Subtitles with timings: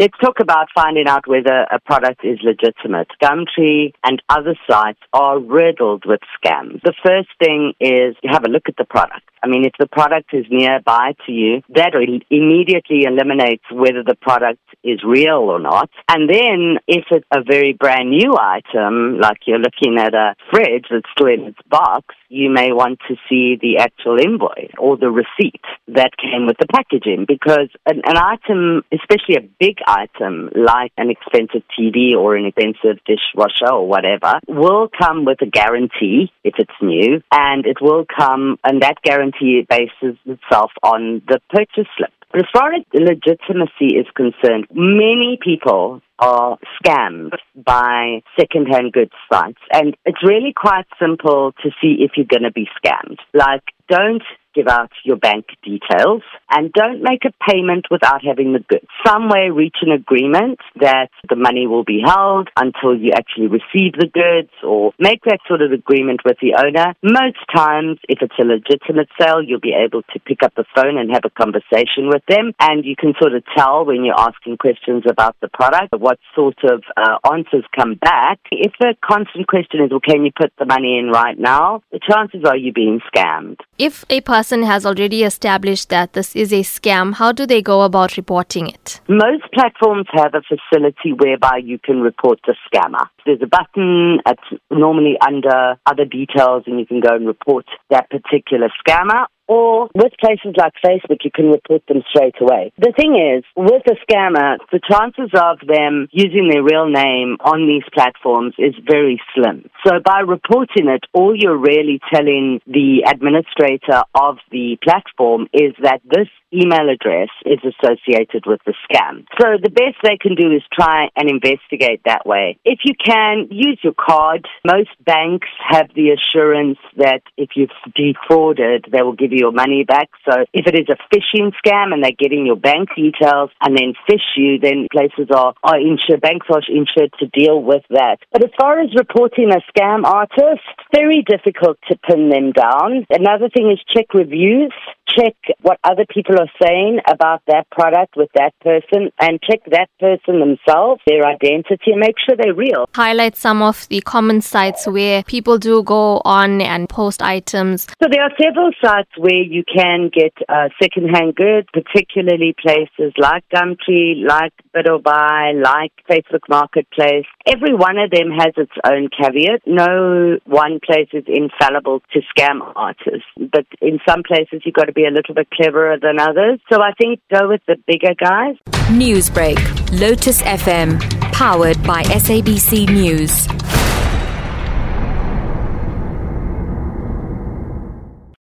[0.00, 3.08] Let's talk about finding out whether a product is legitimate.
[3.20, 6.80] Gumtree and other sites are riddled with scams.
[6.84, 9.28] The first thing is have a look at the product.
[9.42, 11.94] I mean, if the product is nearby to you, that
[12.30, 15.90] immediately eliminates whether the product is real or not.
[16.08, 20.86] And then if it's a very brand new item, like you're looking at a fridge
[20.90, 25.10] that's still in its box, you may want to see the actual invoice or the
[25.10, 30.92] receipt that came with the packaging because an, an item, especially a big item like
[30.98, 36.54] an expensive TV or an expensive dishwasher or whatever, will come with a guarantee if
[36.58, 42.12] it's new and it will come and that guarantee bases itself on the purchase slip.
[42.30, 49.60] But as far as legitimacy is concerned, many people are scammed by second-hand goods sites.
[49.72, 53.18] And it's really quite simple to see if you're going to be scammed.
[53.32, 54.22] Like, don't
[54.54, 58.86] give out your bank details and don't make a payment without having the goods.
[59.06, 63.92] Some way reach an agreement that the money will be held until you actually receive
[63.98, 66.94] the goods or make that sort of agreement with the owner.
[67.02, 70.98] Most times, if it's a legitimate sale, you'll be able to pick up the phone
[70.98, 74.56] and have a conversation with them and you can sort of tell when you're asking
[74.56, 78.38] questions about the product what sort of uh, answers come back.
[78.50, 81.82] If the constant question is, well, can you put the money in right now?
[81.92, 83.58] The chances are you're being scammed.
[83.78, 87.82] If a person has already established that this is a scam, how do they go
[87.82, 89.00] about reporting it?
[89.08, 93.08] Most platforms have a facility whereby you can report the scammer.
[93.26, 98.08] There's a button, it's normally under other details, and you can go and report that
[98.08, 102.72] particular scammer or with places like Facebook, you can report them straight away.
[102.78, 107.66] The thing is, with a scammer, the chances of them using their real name on
[107.66, 109.68] these platforms is very slim.
[109.86, 116.00] So by reporting it, all you're really telling the administrator of the platform is that
[116.04, 119.24] this email address is associated with the scam.
[119.40, 122.58] So the best they can do is try and investigate that way.
[122.64, 124.46] If you can, use your card.
[124.66, 129.84] Most banks have the assurance that if you've defrauded, they will give you your money
[129.84, 130.10] back.
[130.28, 133.94] So if it is a phishing scam and they're getting your bank details and then
[134.06, 138.18] fish you, then places are, are insured, banks are insured to deal with that.
[138.32, 143.06] But as far as reporting a scam artist, very difficult to pin them down.
[143.10, 144.72] Another thing is check reviews
[145.16, 149.88] check what other people are saying about that product with that person and check that
[149.98, 152.88] person themselves, their identity, and make sure they're real.
[152.94, 157.86] Highlight some of the common sites where people do go on and post items.
[158.02, 163.44] So there are several sites where you can get uh, secondhand goods, particularly places like
[163.54, 167.26] Gumtree, like Bid-or-Buy, like Facebook Marketplace.
[167.46, 169.62] Every one of them has its own caveat.
[169.66, 174.92] No one place is infallible to scam artists, but in some places you've got to
[174.98, 176.58] be a little bit cleverer than others.
[176.70, 178.56] So I think go with the bigger guys.
[178.90, 179.58] Newsbreak,
[180.00, 180.98] Lotus FM,
[181.32, 183.46] powered by SABC News.